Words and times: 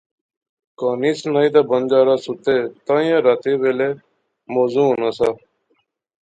کہانی 0.77 1.11
سنائے 1.19 1.49
تہ 1.53 1.61
بنجاراں 1.69 2.19
ستے 2.23 2.55
تائیں 2.85 3.15
راتی 3.25 3.51
ناں 3.53 3.59
ویلا 3.61 3.87
موزوں 4.53 4.85
ہونا 4.89 5.09
سا 5.17 5.29